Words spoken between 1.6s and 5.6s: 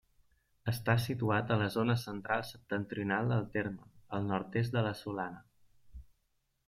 la zona central-septentrional del terme, al nord-oest de la Solana.